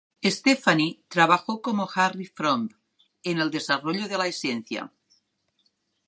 Stefani 0.29 0.97
trabajó 1.09 1.61
con 1.61 1.77
Harry 1.93 2.25
Fremont, 2.25 2.73
para 3.23 3.43
el 3.43 3.51
desarrollo 3.51 4.07
de 4.07 4.17
la 4.17 4.25
esencia. 4.25 4.91